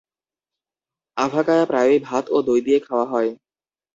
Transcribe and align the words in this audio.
আভাকায়া 1.17 1.65
প্রায়ই 1.65 1.99
ভাত 1.99 2.25
ও 2.29 2.37
দই 2.41 2.59
দিয়ে 2.61 2.79
খাওয়া 2.79 3.05
হয়। 3.05 3.31